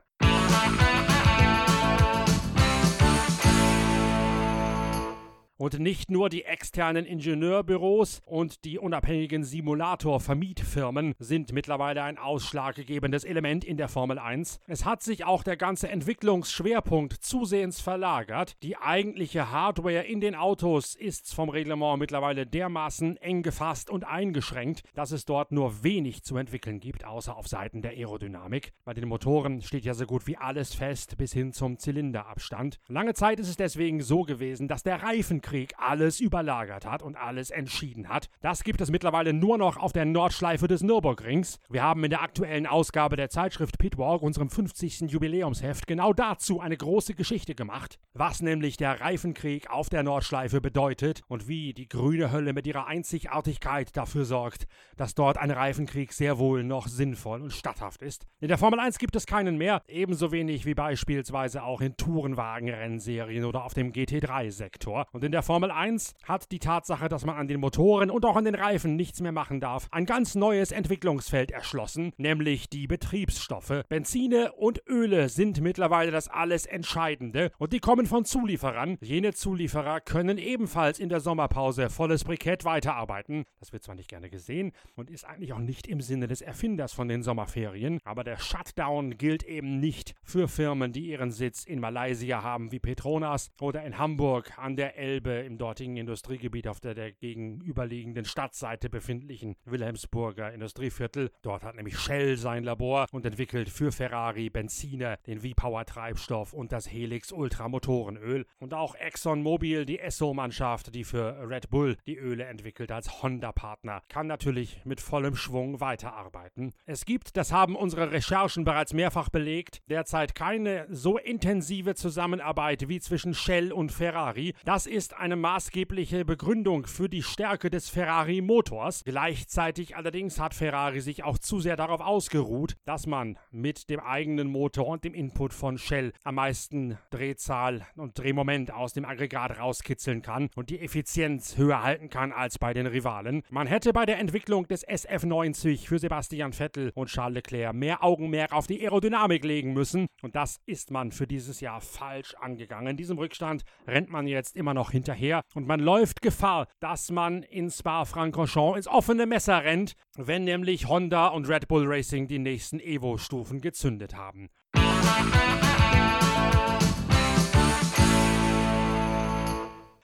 Und 5.60 5.78
nicht 5.78 6.10
nur 6.10 6.30
die 6.30 6.46
externen 6.46 7.04
Ingenieurbüros 7.04 8.22
und 8.24 8.64
die 8.64 8.78
unabhängigen 8.78 9.44
Simulator-Vermietfirmen 9.44 11.12
sind 11.18 11.52
mittlerweile 11.52 12.02
ein 12.02 12.16
ausschlaggebendes 12.16 13.24
Element 13.24 13.66
in 13.66 13.76
der 13.76 13.88
Formel 13.88 14.18
1. 14.18 14.60
Es 14.68 14.86
hat 14.86 15.02
sich 15.02 15.26
auch 15.26 15.42
der 15.42 15.58
ganze 15.58 15.90
Entwicklungsschwerpunkt 15.90 17.12
zusehends 17.12 17.78
verlagert. 17.78 18.56
Die 18.62 18.78
eigentliche 18.78 19.50
Hardware 19.50 20.00
in 20.04 20.22
den 20.22 20.34
Autos 20.34 20.94
ist 20.94 21.34
vom 21.34 21.50
Reglement 21.50 21.98
mittlerweile 21.98 22.46
dermaßen 22.46 23.18
eng 23.18 23.42
gefasst 23.42 23.90
und 23.90 24.04
eingeschränkt, 24.04 24.82
dass 24.94 25.10
es 25.10 25.26
dort 25.26 25.52
nur 25.52 25.84
wenig 25.84 26.22
zu 26.22 26.38
entwickeln 26.38 26.80
gibt, 26.80 27.04
außer 27.04 27.36
auf 27.36 27.48
Seiten 27.48 27.82
der 27.82 27.90
Aerodynamik. 27.90 28.72
Bei 28.86 28.94
den 28.94 29.06
Motoren 29.06 29.60
steht 29.60 29.84
ja 29.84 29.92
so 29.92 30.06
gut 30.06 30.26
wie 30.26 30.38
alles 30.38 30.72
fest 30.72 31.18
bis 31.18 31.34
hin 31.34 31.52
zum 31.52 31.78
Zylinderabstand. 31.78 32.78
Lange 32.88 33.12
Zeit 33.12 33.38
ist 33.38 33.50
es 33.50 33.58
deswegen 33.58 34.00
so 34.00 34.22
gewesen, 34.22 34.66
dass 34.66 34.84
der 34.84 35.02
Reifen 35.02 35.42
Krieg 35.50 35.74
alles 35.78 36.20
überlagert 36.20 36.86
hat 36.86 37.02
und 37.02 37.16
alles 37.16 37.50
entschieden 37.50 38.08
hat. 38.08 38.28
Das 38.40 38.62
gibt 38.62 38.80
es 38.80 38.92
mittlerweile 38.92 39.32
nur 39.32 39.58
noch 39.58 39.78
auf 39.78 39.92
der 39.92 40.04
Nordschleife 40.04 40.68
des 40.68 40.84
Nürburgrings. 40.84 41.58
Wir 41.68 41.82
haben 41.82 42.04
in 42.04 42.10
der 42.10 42.22
aktuellen 42.22 42.68
Ausgabe 42.68 43.16
der 43.16 43.30
Zeitschrift 43.30 43.76
Pitwalk, 43.76 44.22
unserem 44.22 44.48
50. 44.48 45.10
Jubiläumsheft, 45.10 45.88
genau 45.88 46.12
dazu 46.12 46.60
eine 46.60 46.76
große 46.76 47.14
Geschichte 47.14 47.56
gemacht, 47.56 47.98
was 48.14 48.42
nämlich 48.42 48.76
der 48.76 49.00
Reifenkrieg 49.00 49.68
auf 49.70 49.88
der 49.88 50.04
Nordschleife 50.04 50.60
bedeutet 50.60 51.22
und 51.26 51.48
wie 51.48 51.74
die 51.74 51.88
grüne 51.88 52.30
Hölle 52.30 52.52
mit 52.52 52.68
ihrer 52.68 52.86
Einzigartigkeit 52.86 53.96
dafür 53.96 54.26
sorgt, 54.26 54.68
dass 54.96 55.16
dort 55.16 55.36
ein 55.36 55.50
Reifenkrieg 55.50 56.12
sehr 56.12 56.38
wohl 56.38 56.62
noch 56.62 56.86
sinnvoll 56.86 57.42
und 57.42 57.52
statthaft 57.52 58.02
ist. 58.02 58.24
In 58.38 58.46
der 58.46 58.58
Formel 58.58 58.78
1 58.78 58.98
gibt 58.98 59.16
es 59.16 59.26
keinen 59.26 59.58
mehr, 59.58 59.82
ebenso 59.88 60.30
wenig 60.30 60.64
wie 60.64 60.74
beispielsweise 60.74 61.64
auch 61.64 61.80
in 61.80 61.96
Tourenwagen-Rennserien 61.96 63.44
oder 63.44 63.64
auf 63.64 63.74
dem 63.74 63.92
GT3-Sektor. 63.92 65.06
Und 65.10 65.24
in 65.24 65.32
der 65.32 65.39
der 65.40 65.46
Formel 65.46 65.70
1 65.70 66.16
hat 66.24 66.52
die 66.52 66.58
Tatsache, 66.58 67.08
dass 67.08 67.24
man 67.24 67.34
an 67.34 67.48
den 67.48 67.60
Motoren 67.60 68.10
und 68.10 68.26
auch 68.26 68.36
an 68.36 68.44
den 68.44 68.54
Reifen 68.54 68.94
nichts 68.94 69.22
mehr 69.22 69.32
machen 69.32 69.58
darf, 69.58 69.88
ein 69.90 70.04
ganz 70.04 70.34
neues 70.34 70.70
Entwicklungsfeld 70.70 71.50
erschlossen, 71.50 72.12
nämlich 72.18 72.68
die 72.68 72.86
Betriebsstoffe. 72.86 73.84
Benzine 73.88 74.52
und 74.52 74.82
Öle 74.86 75.30
sind 75.30 75.62
mittlerweile 75.62 76.10
das 76.10 76.28
alles 76.28 76.66
Entscheidende 76.66 77.52
und 77.56 77.72
die 77.72 77.78
kommen 77.78 78.04
von 78.04 78.26
Zulieferern. 78.26 78.98
Jene 79.00 79.32
Zulieferer 79.32 80.02
können 80.02 80.36
ebenfalls 80.36 80.98
in 80.98 81.08
der 81.08 81.20
Sommerpause 81.20 81.88
volles 81.88 82.22
Brikett 82.22 82.66
weiterarbeiten. 82.66 83.44
Das 83.60 83.72
wird 83.72 83.82
zwar 83.82 83.94
nicht 83.94 84.10
gerne 84.10 84.28
gesehen 84.28 84.72
und 84.94 85.08
ist 85.08 85.24
eigentlich 85.24 85.54
auch 85.54 85.58
nicht 85.58 85.86
im 85.86 86.02
Sinne 86.02 86.26
des 86.26 86.42
Erfinders 86.42 86.92
von 86.92 87.08
den 87.08 87.22
Sommerferien, 87.22 87.98
aber 88.04 88.24
der 88.24 88.36
Shutdown 88.36 89.16
gilt 89.16 89.44
eben 89.44 89.80
nicht 89.80 90.14
für 90.22 90.48
Firmen, 90.48 90.92
die 90.92 91.06
ihren 91.06 91.30
Sitz 91.30 91.64
in 91.64 91.80
Malaysia 91.80 92.42
haben 92.42 92.72
wie 92.72 92.78
Petronas 92.78 93.48
oder 93.58 93.82
in 93.84 93.96
Hamburg 93.96 94.52
an 94.58 94.76
der 94.76 94.98
Elbe 94.98 95.29
Elbe 95.30 95.46
im 95.46 95.58
dortigen 95.58 95.96
Industriegebiet 95.96 96.66
auf 96.68 96.80
der, 96.80 96.94
der 96.94 97.12
gegenüberliegenden 97.12 98.24
Stadtseite 98.24 98.90
befindlichen 98.90 99.56
Wilhelmsburger 99.64 100.52
Industrieviertel. 100.52 101.30
Dort 101.42 101.62
hat 101.62 101.76
nämlich 101.76 101.98
Shell 101.98 102.36
sein 102.36 102.64
Labor 102.64 103.06
und 103.12 103.24
entwickelt 103.26 103.68
für 103.68 103.92
Ferrari 103.92 104.50
Benziner, 104.50 105.16
den 105.26 105.40
V-Power 105.40 105.84
Treibstoff 105.84 106.52
und 106.52 106.72
das 106.72 106.90
Helix 106.90 107.32
Ultra 107.32 107.68
Motorenöl. 107.68 108.46
Und 108.58 108.74
auch 108.74 108.94
ExxonMobil, 108.94 109.84
die 109.86 110.00
Esso-Mannschaft, 110.00 110.94
die 110.94 111.04
für 111.04 111.48
Red 111.48 111.70
Bull 111.70 111.96
die 112.06 112.16
Öle 112.16 112.44
entwickelt 112.44 112.90
als 112.92 113.22
Honda-Partner, 113.22 114.02
kann 114.08 114.26
natürlich 114.26 114.84
mit 114.84 115.00
vollem 115.00 115.36
Schwung 115.36 115.80
weiterarbeiten. 115.80 116.72
Es 116.86 117.04
gibt, 117.04 117.36
das 117.36 117.52
haben 117.52 117.76
unsere 117.76 118.10
Recherchen 118.10 118.64
bereits 118.64 118.92
mehrfach 118.92 119.28
belegt, 119.28 119.80
derzeit 119.88 120.34
keine 120.34 120.86
so 120.90 121.18
intensive 121.18 121.94
Zusammenarbeit 121.94 122.88
wie 122.88 123.00
zwischen 123.00 123.34
Shell 123.34 123.72
und 123.72 123.92
Ferrari. 123.92 124.54
Das 124.64 124.86
ist 124.86 125.09
eine 125.14 125.36
maßgebliche 125.36 126.24
Begründung 126.24 126.86
für 126.86 127.08
die 127.08 127.22
Stärke 127.22 127.70
des 127.70 127.88
Ferrari-Motors. 127.88 129.04
Gleichzeitig 129.04 129.96
allerdings 129.96 130.38
hat 130.40 130.54
Ferrari 130.54 131.00
sich 131.00 131.24
auch 131.24 131.38
zu 131.38 131.60
sehr 131.60 131.76
darauf 131.76 132.00
ausgeruht, 132.00 132.76
dass 132.84 133.06
man 133.06 133.38
mit 133.50 133.90
dem 133.90 134.00
eigenen 134.00 134.48
Motor 134.48 134.86
und 134.86 135.04
dem 135.04 135.14
Input 135.14 135.52
von 135.52 135.78
Shell 135.78 136.12
am 136.24 136.36
meisten 136.36 136.98
Drehzahl 137.10 137.86
und 137.96 138.18
Drehmoment 138.18 138.72
aus 138.72 138.92
dem 138.92 139.04
Aggregat 139.04 139.58
rauskitzeln 139.58 140.22
kann 140.22 140.50
und 140.56 140.70
die 140.70 140.80
Effizienz 140.80 141.56
höher 141.56 141.82
halten 141.82 142.10
kann 142.10 142.32
als 142.32 142.58
bei 142.58 142.72
den 142.72 142.86
Rivalen. 142.86 143.42
Man 143.50 143.66
hätte 143.66 143.92
bei 143.92 144.06
der 144.06 144.18
Entwicklung 144.18 144.66
des 144.68 144.86
SF90 144.86 145.86
für 145.86 145.98
Sebastian 145.98 146.52
Vettel 146.52 146.92
und 146.94 147.08
Charles 147.08 147.34
Leclerc 147.36 147.74
mehr 147.74 148.04
Augenmerk 148.04 148.52
auf 148.52 148.66
die 148.66 148.80
Aerodynamik 148.80 149.44
legen 149.44 149.72
müssen 149.72 150.06
und 150.22 150.36
das 150.36 150.60
ist 150.66 150.90
man 150.90 151.12
für 151.12 151.26
dieses 151.26 151.60
Jahr 151.60 151.80
falsch 151.80 152.34
angegangen. 152.34 152.96
Diesem 152.96 153.18
Rückstand 153.18 153.62
rennt 153.86 154.10
man 154.10 154.26
jetzt 154.26 154.56
immer 154.56 154.74
noch 154.74 154.90
hinterher 155.00 155.42
und 155.54 155.66
man 155.66 155.80
läuft 155.80 156.20
Gefahr, 156.22 156.66
dass 156.80 157.10
man 157.10 157.42
in 157.42 157.70
Spa-Francorchamps 157.70 158.76
ins 158.76 158.86
offene 158.86 159.26
Messer 159.26 159.64
rennt, 159.64 159.94
wenn 160.16 160.44
nämlich 160.44 160.88
Honda 160.88 161.28
und 161.28 161.48
Red 161.48 161.68
Bull 161.68 161.86
Racing 161.86 162.28
die 162.28 162.38
nächsten 162.38 162.80
Evo-Stufen 162.80 163.60
gezündet 163.60 164.14
haben. 164.14 164.50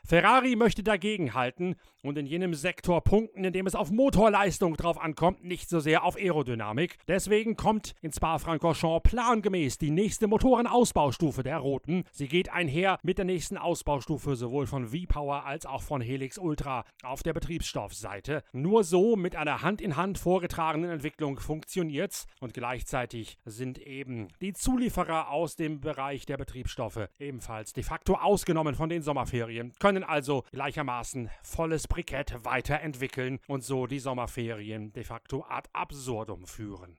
Ferrari 0.06 0.54
möchte 0.54 0.84
dagegenhalten 0.84 1.74
und 2.06 2.18
in 2.18 2.26
jenem 2.26 2.54
Sektor 2.54 3.02
punkten, 3.02 3.44
in 3.44 3.52
dem 3.52 3.66
es 3.66 3.74
auf 3.74 3.90
Motorleistung 3.90 4.76
drauf 4.76 5.00
ankommt, 5.00 5.44
nicht 5.44 5.68
so 5.68 5.80
sehr 5.80 6.04
auf 6.04 6.16
Aerodynamik. 6.16 6.98
Deswegen 7.08 7.56
kommt 7.56 7.94
in 8.02 8.12
Spa-Francorchamps 8.12 9.10
plangemäß 9.10 9.78
die 9.78 9.90
nächste 9.90 10.26
Motorenausbaustufe 10.26 11.42
der 11.42 11.58
Roten. 11.58 12.04
Sie 12.12 12.28
geht 12.28 12.52
einher 12.52 12.98
mit 13.02 13.18
der 13.18 13.24
nächsten 13.24 13.56
Ausbaustufe 13.56 14.36
sowohl 14.36 14.66
von 14.66 14.88
V-Power 14.88 15.44
als 15.44 15.66
auch 15.66 15.82
von 15.82 16.00
Helix 16.00 16.38
Ultra 16.38 16.84
auf 17.02 17.22
der 17.22 17.32
Betriebsstoffseite. 17.32 18.42
Nur 18.52 18.84
so 18.84 19.16
mit 19.16 19.36
einer 19.36 19.62
Hand 19.62 19.80
in 19.80 19.96
Hand 19.96 20.18
vorgetragenen 20.18 20.90
Entwicklung 20.90 21.38
funktioniert's 21.38 22.26
und 22.40 22.54
gleichzeitig 22.54 23.38
sind 23.44 23.78
eben 23.78 24.28
die 24.40 24.52
Zulieferer 24.52 25.30
aus 25.30 25.56
dem 25.56 25.80
Bereich 25.80 26.26
der 26.26 26.36
Betriebsstoffe 26.36 27.08
ebenfalls 27.18 27.72
de 27.72 27.82
facto 27.82 28.14
ausgenommen 28.14 28.74
von 28.74 28.88
den 28.88 29.02
Sommerferien, 29.02 29.72
können 29.78 30.04
also 30.04 30.44
gleichermaßen 30.52 31.30
volles 31.42 31.88
Brikett 31.96 32.44
weiterentwickeln 32.44 33.38
und 33.46 33.64
so 33.64 33.86
die 33.86 34.00
Sommerferien 34.00 34.92
de 34.92 35.02
facto 35.02 35.46
ad 35.48 35.66
absurdum 35.72 36.46
führen. 36.46 36.98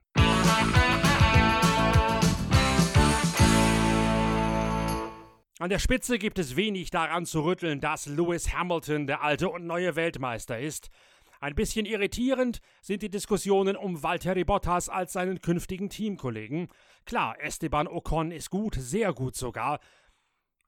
An 5.60 5.70
der 5.70 5.78
Spitze 5.78 6.18
gibt 6.18 6.40
es 6.40 6.56
wenig 6.56 6.90
daran 6.90 7.26
zu 7.26 7.44
rütteln, 7.44 7.80
dass 7.80 8.06
Lewis 8.06 8.52
Hamilton 8.52 9.06
der 9.06 9.22
alte 9.22 9.48
und 9.48 9.68
neue 9.68 9.94
Weltmeister 9.94 10.58
ist. 10.58 10.90
Ein 11.38 11.54
bisschen 11.54 11.86
irritierend 11.86 12.60
sind 12.80 13.02
die 13.02 13.10
Diskussionen 13.10 13.76
um 13.76 14.02
Valtteri 14.02 14.42
Bottas 14.42 14.88
als 14.88 15.12
seinen 15.12 15.40
künftigen 15.40 15.90
Teamkollegen. 15.90 16.66
Klar, 17.06 17.36
Esteban 17.40 17.86
Ocon 17.86 18.32
ist 18.32 18.50
gut, 18.50 18.74
sehr 18.74 19.12
gut 19.12 19.36
sogar, 19.36 19.78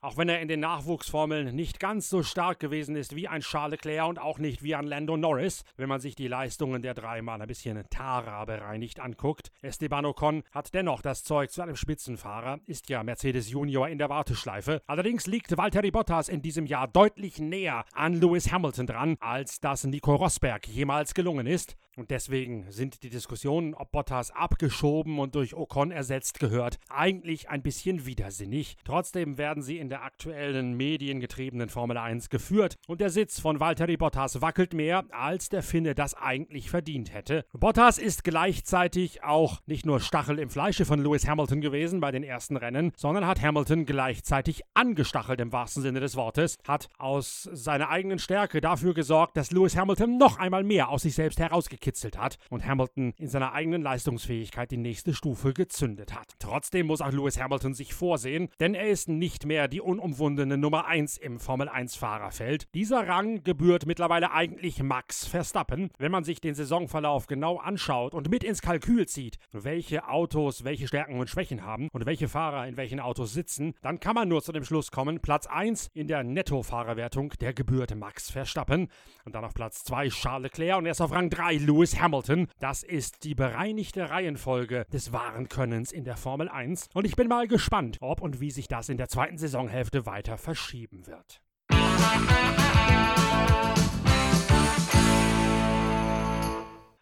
auch 0.01 0.17
wenn 0.17 0.29
er 0.29 0.41
in 0.41 0.49
den 0.49 0.61
Nachwuchsformeln 0.61 1.55
nicht 1.55 1.79
ganz 1.79 2.09
so 2.09 2.23
stark 2.23 2.59
gewesen 2.59 2.97
ist 2.97 3.15
wie 3.15 3.29
ein 3.29 3.43
Charles 3.43 3.73
Leclerc 3.73 4.09
und 4.09 4.19
auch 4.19 4.39
nicht 4.39 4.63
wie 4.63 4.75
ein 4.75 4.87
Lando 4.87 5.17
Norris, 5.17 5.65
wenn 5.77 5.89
man 5.89 6.01
sich 6.01 6.15
die 6.15 6.29
Leistungen 6.29 6.81
der 6.83 6.95
dreimal 6.95 7.41
ein 7.41 7.47
bisschen 7.47 7.83
Tara 7.91 8.45
bereinigt 8.47 9.01
anguckt. 9.01 9.51
Esteban 9.61 10.07
Ocon 10.07 10.43
hat 10.53 10.73
dennoch 10.73 11.03
das 11.03 11.23
Zeug 11.23 11.51
zu 11.51 11.61
einem 11.63 11.77
Spitzenfahrer, 11.77 12.61
ist 12.67 12.89
ja 12.89 13.03
Mercedes 13.03 13.51
Junior 13.51 13.89
in 13.89 13.99
der 13.99 14.09
Warteschleife. 14.09 14.81
Allerdings 14.87 15.27
liegt 15.27 15.57
Valtteri 15.57 15.91
Bottas 15.91 16.29
in 16.29 16.41
diesem 16.41 16.67
Jahr 16.67 16.89
deutlich 16.89 17.39
näher 17.39 17.85
an 17.93 18.15
Lewis 18.15 18.51
Hamilton 18.51 18.87
dran, 18.87 19.17
als 19.21 19.61
das 19.61 19.85
Nico 19.85 20.15
Rosberg 20.15 20.67
jemals 20.67 21.13
gelungen 21.13 21.47
ist. 21.47 21.77
Und 21.97 22.11
deswegen 22.11 22.71
sind 22.71 23.03
die 23.03 23.11
Diskussionen, 23.11 23.75
ob 23.75 23.93
Bottas 23.93 24.31
abgeschoben 24.31 25.19
und 25.19 25.35
durch 25.35 25.55
Ocon 25.55 25.91
ersetzt 25.91 26.39
gehört, 26.41 26.79
eigentlich 26.89 27.51
ein 27.51 27.63
bisschen 27.63 28.07
widersinnig. 28.07 28.79
Trotzdem 28.85 29.37
werden 29.37 29.63
sie 29.63 29.77
in 29.77 29.90
der 29.91 30.05
aktuellen 30.05 30.77
mediengetriebenen 30.77 31.69
Formel 31.69 31.97
1 31.97 32.31
geführt 32.31 32.77
und 32.87 33.01
der 33.01 33.11
Sitz 33.11 33.41
von 33.41 33.61
Valtteri 33.61 33.97
Bottas 33.97 34.41
wackelt 34.41 34.73
mehr, 34.73 35.05
als 35.11 35.49
der 35.49 35.63
Finne 35.63 35.95
das 35.95 36.15
eigentlich 36.15 36.71
verdient 36.71 37.13
hätte. 37.13 37.45
Bottas 37.53 37.99
ist 37.99 38.23
gleichzeitig 38.23 39.25
auch 39.25 39.61
nicht 39.67 39.85
nur 39.85 40.01
Stachel 40.01 40.39
im 40.39 40.49
Fleische 40.49 40.85
von 40.85 41.03
Lewis 41.03 41.27
Hamilton 41.27 41.61
gewesen 41.61 42.01
bei 42.01 42.13
den 42.13 42.23
ersten 42.23 42.57
Rennen, 42.57 42.93
sondern 42.97 43.27
hat 43.27 43.43
Hamilton 43.43 43.85
gleichzeitig 43.85 44.63
angestachelt 44.75 45.41
im 45.41 45.53
wahrsten 45.53 45.83
Sinne 45.83 45.99
des 45.99 46.15
Wortes, 46.15 46.57
hat 46.67 46.89
aus 46.99 47.49
seiner 47.53 47.91
eigenen 47.91 48.21
Stärke 48.21 48.61
dafür 48.61 48.95
gesorgt, 48.95 49.37
dass 49.37 49.51
Lewis 49.51 49.77
Hamilton 49.77 50.19
noch 50.19 50.39
einmal 50.39 50.63
mehr 50.63 50.89
aus 50.89 51.03
sich 51.03 51.17
selbst 51.17 51.41
herausgekitzelt 51.41 52.17
hat 52.17 52.39
und 52.49 52.65
Hamilton 52.65 53.13
in 53.17 53.29
seiner 53.29 53.53
eigenen 53.53 53.83
Leistungsfähigkeit 53.83 54.71
die 54.71 54.77
nächste 54.77 55.15
Stufe 55.15 55.53
gezündet 55.53 56.15
hat. 56.15 56.35
Trotzdem 56.39 56.87
muss 56.87 57.01
auch 57.01 57.11
Lewis 57.11 57.41
Hamilton 57.41 57.75
sich 57.75 57.93
vorsehen, 57.93 58.49
denn 58.61 58.75
er 58.75 58.89
ist 58.89 59.09
nicht 59.09 59.47
mehr 59.47 59.67
die 59.67 59.80
unumwundene 59.81 60.59
Nummer 60.59 60.87
1 60.87 61.17
im 61.17 61.39
Formel 61.39 61.69
1 61.69 61.97
Fahrerfeld. 61.97 62.67
Dieser 62.75 63.09
Rang 63.09 63.43
gebührt 63.43 63.87
mittlerweile 63.87 64.33
eigentlich 64.33 64.83
Max 64.83 65.27
Verstappen. 65.27 65.91
Wenn 65.99 66.13
man 66.13 66.25
sich 66.25 66.41
den 66.41 66.55
Saisonverlauf 66.55 67.27
genau 67.27 67.59
anschaut 67.59 68.15
und 68.15 68.31
mit 68.31 68.45
ins 68.45 68.63
Kalkül 68.63 69.07
zieht, 69.07 69.39
welche 69.53 70.09
Autos 70.09 70.65
welche 70.65 70.89
Stärken 70.89 71.19
und 71.19 71.31
Schwächen 71.31 71.65
haben 71.65 71.89
und 71.93 72.07
welche 72.07 72.29
Fahrer 72.29 72.67
in 72.67 72.77
welchen 72.77 73.01
Autos 73.01 73.33
sitzen, 73.33 73.75
dann 73.83 74.01
kann 74.01 74.15
man 74.15 74.29
nur 74.29 74.43
zu 74.43 74.53
dem 74.53 74.65
Schluss 74.65 74.91
kommen, 74.91 75.21
Platz 75.21 75.47
1 75.47 75.89
in 75.95 76.07
der 76.07 76.23
Nettofahrerwertung, 76.23 77.33
der 77.41 77.53
gebührt 77.53 77.95
Max 77.95 78.31
Verstappen. 78.31 78.89
Und 79.25 79.35
dann 79.35 79.45
auf 79.45 79.55
Platz 79.55 79.85
2 79.85 80.09
Charles 80.09 80.51
Leclerc 80.51 80.79
und 80.79 80.87
erst 80.87 81.03
auf 81.03 81.13
Rang 81.13 81.31
3 81.31 81.55
Lewis 81.55 82.01
Hamilton. 82.01 82.49
Das 82.59 82.83
ist 82.83 83.25
die 83.25 83.35
bereinigte 83.35 84.11
Reihenfolge 84.11 84.85
des 84.93 85.13
wahren 85.13 85.49
Könnens 85.49 85.93
in 85.93 86.05
der 86.05 86.17
Formel 86.17 86.49
1. 86.49 86.89
Und 86.95 87.05
ich 87.05 87.17
bin 87.17 87.29
mal 87.29 87.47
gespannt, 87.47 87.99
ob 88.01 88.21
und 88.21 88.41
wie 88.41 88.51
sich 88.51 88.69
das 88.69 88.89
in 88.89 88.97
der 88.97 89.09
zweiten 89.09 89.39
Saisonhälfte 89.71 90.05
weiter 90.05 90.37
verschieben 90.37 91.07
wird. 91.07 91.41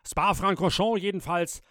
Spa-Francorchamps 0.07 1.01
jedenfalls 1.01 1.63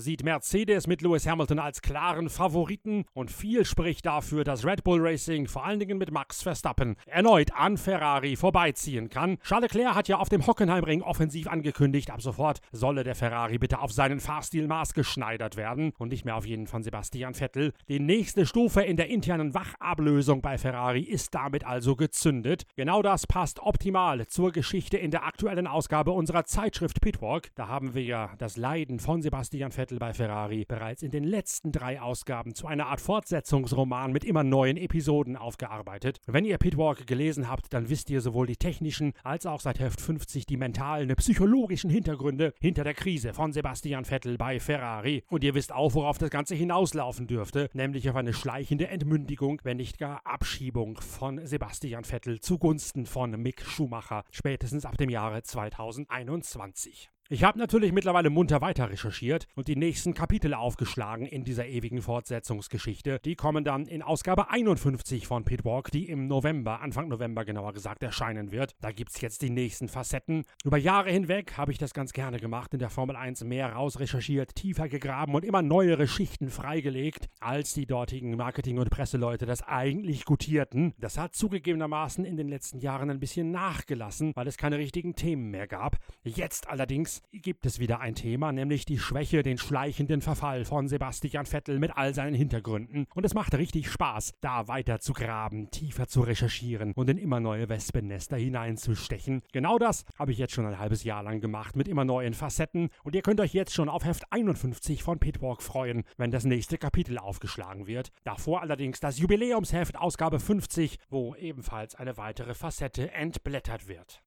sieht 0.00 0.24
Mercedes 0.24 0.86
mit 0.86 1.02
Lewis 1.02 1.26
Hamilton 1.26 1.58
als 1.58 1.82
klaren 1.82 2.28
Favoriten 2.28 3.04
und 3.12 3.30
viel 3.30 3.64
spricht 3.64 4.06
dafür, 4.06 4.44
dass 4.44 4.64
Red 4.64 4.82
Bull 4.82 5.00
Racing 5.00 5.46
vor 5.46 5.64
allen 5.64 5.78
Dingen 5.78 5.98
mit 5.98 6.10
Max 6.10 6.42
Verstappen 6.42 6.96
erneut 7.06 7.52
an 7.54 7.76
Ferrari 7.76 8.36
vorbeiziehen 8.36 9.10
kann. 9.10 9.38
Charles 9.42 9.72
Leclerc 9.72 9.94
hat 9.94 10.08
ja 10.08 10.18
auf 10.18 10.28
dem 10.28 10.46
Hockenheimring 10.46 11.02
offensiv 11.02 11.46
angekündigt, 11.46 12.10
ab 12.10 12.22
sofort 12.22 12.60
solle 12.72 13.04
der 13.04 13.14
Ferrari 13.14 13.58
bitte 13.58 13.80
auf 13.80 13.92
seinen 13.92 14.20
Fahrstil 14.20 14.66
maßgeschneidert 14.66 15.56
werden 15.56 15.92
und 15.98 16.08
nicht 16.08 16.24
mehr 16.24 16.36
auf 16.36 16.46
jeden 16.46 16.66
von 16.66 16.82
Sebastian 16.82 17.34
Vettel. 17.34 17.72
Die 17.88 18.00
nächste 18.00 18.46
Stufe 18.46 18.82
in 18.82 18.96
der 18.96 19.08
internen 19.08 19.54
Wachablösung 19.54 20.40
bei 20.40 20.56
Ferrari 20.56 21.02
ist 21.02 21.34
damit 21.34 21.64
also 21.66 21.96
gezündet. 21.96 22.64
Genau 22.76 23.02
das 23.02 23.26
passt 23.26 23.60
optimal 23.60 24.26
zur 24.26 24.52
Geschichte 24.52 24.96
in 24.96 25.10
der 25.10 25.26
aktuellen 25.26 25.66
Ausgabe 25.66 26.12
unserer 26.12 26.44
Zeitschrift 26.44 27.00
Pitwalk. 27.00 27.54
Da 27.54 27.68
haben 27.68 27.94
wir 27.94 28.02
ja 28.02 28.30
das 28.38 28.56
Leiden 28.56 28.98
von 28.98 29.20
Sebastian 29.20 29.72
Vettel 29.72 29.89
bei 29.98 30.12
Ferrari 30.12 30.64
bereits 30.64 31.02
in 31.02 31.10
den 31.10 31.24
letzten 31.24 31.72
drei 31.72 32.00
Ausgaben 32.00 32.54
zu 32.54 32.66
einer 32.66 32.86
Art 32.86 33.00
Fortsetzungsroman 33.00 34.12
mit 34.12 34.24
immer 34.24 34.44
neuen 34.44 34.76
Episoden 34.76 35.36
aufgearbeitet. 35.36 36.20
Wenn 36.26 36.44
ihr 36.44 36.58
Pitwalk 36.58 37.06
gelesen 37.06 37.48
habt, 37.48 37.72
dann 37.72 37.88
wisst 37.88 38.10
ihr 38.10 38.20
sowohl 38.20 38.46
die 38.46 38.56
technischen 38.56 39.12
als 39.24 39.46
auch 39.46 39.60
seit 39.60 39.80
Heft 39.80 40.00
50 40.00 40.46
die 40.46 40.56
mentalen, 40.56 41.14
psychologischen 41.16 41.90
Hintergründe 41.90 42.52
hinter 42.60 42.84
der 42.84 42.94
Krise 42.94 43.34
von 43.34 43.52
Sebastian 43.52 44.04
Vettel 44.04 44.38
bei 44.38 44.60
Ferrari. 44.60 45.24
Und 45.28 45.44
ihr 45.44 45.54
wisst 45.54 45.72
auch, 45.72 45.94
worauf 45.94 46.18
das 46.18 46.30
Ganze 46.30 46.54
hinauslaufen 46.54 47.26
dürfte, 47.26 47.68
nämlich 47.72 48.08
auf 48.08 48.16
eine 48.16 48.32
schleichende 48.32 48.88
Entmündigung, 48.88 49.60
wenn 49.64 49.78
nicht 49.78 49.98
gar 49.98 50.24
Abschiebung 50.26 51.00
von 51.00 51.44
Sebastian 51.46 52.04
Vettel 52.04 52.40
zugunsten 52.40 53.06
von 53.06 53.30
Mick 53.32 53.62
Schumacher, 53.62 54.24
spätestens 54.30 54.84
ab 54.84 54.96
dem 54.96 55.10
Jahre 55.10 55.42
2021. 55.42 57.10
Ich 57.32 57.44
habe 57.44 57.60
natürlich 57.60 57.92
mittlerweile 57.92 58.28
munter 58.28 58.60
weiter 58.60 58.90
recherchiert 58.90 59.46
und 59.54 59.68
die 59.68 59.76
nächsten 59.76 60.14
Kapitel 60.14 60.52
aufgeschlagen 60.52 61.26
in 61.26 61.44
dieser 61.44 61.64
ewigen 61.64 62.02
Fortsetzungsgeschichte. 62.02 63.20
Die 63.24 63.36
kommen 63.36 63.62
dann 63.62 63.86
in 63.86 64.02
Ausgabe 64.02 64.50
51 64.50 65.28
von 65.28 65.44
Pitwalk, 65.44 65.92
die 65.92 66.08
im 66.08 66.26
November, 66.26 66.80
Anfang 66.80 67.06
November 67.06 67.44
genauer 67.44 67.72
gesagt, 67.72 68.02
erscheinen 68.02 68.50
wird. 68.50 68.74
Da 68.80 68.90
gibt 68.90 69.12
es 69.12 69.20
jetzt 69.20 69.42
die 69.42 69.50
nächsten 69.50 69.86
Facetten. 69.86 70.42
Über 70.64 70.76
Jahre 70.76 71.12
hinweg 71.12 71.56
habe 71.56 71.70
ich 71.70 71.78
das 71.78 71.94
ganz 71.94 72.12
gerne 72.12 72.40
gemacht, 72.40 72.72
in 72.72 72.80
der 72.80 72.90
Formel 72.90 73.14
1 73.14 73.44
mehr 73.44 73.74
rausrecherchiert, 73.74 74.56
tiefer 74.56 74.88
gegraben 74.88 75.36
und 75.36 75.44
immer 75.44 75.62
neuere 75.62 76.08
Schichten 76.08 76.48
freigelegt, 76.48 77.28
als 77.38 77.74
die 77.74 77.86
dortigen 77.86 78.36
Marketing- 78.36 78.80
und 78.80 78.90
Presseleute 78.90 79.46
das 79.46 79.62
eigentlich 79.62 80.24
gutierten. 80.24 80.94
Das 80.98 81.16
hat 81.16 81.36
zugegebenermaßen 81.36 82.24
in 82.24 82.36
den 82.36 82.48
letzten 82.48 82.80
Jahren 82.80 83.08
ein 83.08 83.20
bisschen 83.20 83.52
nachgelassen, 83.52 84.32
weil 84.34 84.48
es 84.48 84.56
keine 84.56 84.78
richtigen 84.78 85.14
Themen 85.14 85.52
mehr 85.52 85.68
gab. 85.68 85.96
Jetzt 86.24 86.68
allerdings 86.68 87.19
gibt 87.32 87.66
es 87.66 87.78
wieder 87.78 88.00
ein 88.00 88.14
Thema, 88.14 88.52
nämlich 88.52 88.84
die 88.84 88.98
Schwäche, 88.98 89.42
den 89.42 89.58
schleichenden 89.58 90.20
Verfall 90.20 90.64
von 90.64 90.88
Sebastian 90.88 91.46
Vettel 91.46 91.78
mit 91.78 91.96
all 91.96 92.14
seinen 92.14 92.34
Hintergründen. 92.34 93.06
Und 93.14 93.24
es 93.24 93.34
macht 93.34 93.54
richtig 93.54 93.90
Spaß, 93.90 94.34
da 94.40 94.68
weiter 94.68 95.00
zu 95.00 95.12
graben, 95.12 95.70
tiefer 95.70 96.08
zu 96.08 96.22
recherchieren 96.22 96.92
und 96.92 97.08
in 97.08 97.18
immer 97.18 97.40
neue 97.40 97.68
Wespennester 97.68 98.36
hineinzustechen. 98.36 99.42
Genau 99.52 99.78
das 99.78 100.04
habe 100.18 100.32
ich 100.32 100.38
jetzt 100.38 100.52
schon 100.52 100.66
ein 100.66 100.78
halbes 100.78 101.04
Jahr 101.04 101.22
lang 101.22 101.40
gemacht 101.40 101.76
mit 101.76 101.88
immer 101.88 102.04
neuen 102.04 102.34
Facetten 102.34 102.90
und 103.04 103.14
ihr 103.14 103.22
könnt 103.22 103.40
euch 103.40 103.54
jetzt 103.54 103.74
schon 103.74 103.88
auf 103.88 104.04
Heft 104.04 104.24
51 104.30 105.02
von 105.02 105.18
Pitwalk 105.18 105.62
freuen, 105.62 106.04
wenn 106.16 106.30
das 106.30 106.44
nächste 106.44 106.78
Kapitel 106.78 107.18
aufgeschlagen 107.18 107.86
wird. 107.86 108.10
Davor 108.24 108.62
allerdings 108.62 109.00
das 109.00 109.18
Jubiläumsheft 109.18 109.96
Ausgabe 109.96 110.40
50, 110.40 110.98
wo 111.08 111.34
ebenfalls 111.34 111.94
eine 111.94 112.16
weitere 112.16 112.54
Facette 112.54 113.12
entblättert 113.12 113.88
wird. 113.88 114.22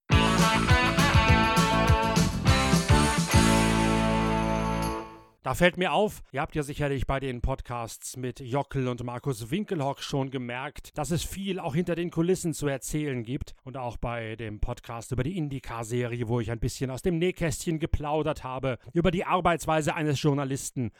Da 5.43 5.55
fällt 5.55 5.75
mir 5.75 5.91
auf, 5.91 6.23
ihr 6.31 6.39
habt 6.39 6.55
ja 6.55 6.63
sicherlich 6.63 7.05
bei 7.05 7.19
den 7.19 7.41
Podcasts 7.41 8.15
mit 8.15 8.39
Jockel 8.39 8.87
und 8.87 9.03
Markus 9.03 9.51
Winkelhock 9.51 10.01
schon 10.01 10.31
gemerkt, 10.31 10.97
dass 10.97 11.11
es 11.11 11.25
viel 11.25 11.59
auch 11.59 11.75
hinter 11.75 11.95
den 11.95 12.11
Kulissen 12.11 12.53
zu 12.53 12.67
erzählen 12.67 13.23
gibt. 13.23 13.53
Und 13.65 13.75
auch 13.75 13.97
bei 13.97 14.37
dem 14.37 14.61
Podcast 14.61 15.11
über 15.11 15.23
die 15.23 15.35
Indycar-Serie, 15.35 16.29
wo 16.29 16.39
ich 16.39 16.49
ein 16.49 16.61
bisschen 16.61 16.89
aus 16.89 17.01
dem 17.01 17.19
Nähkästchen 17.19 17.79
geplaudert 17.79 18.45
habe, 18.45 18.79
über 18.93 19.11
die 19.11 19.25
Arbeitsweise 19.25 19.95
eines 19.95 20.21
Journalisten 20.21 20.91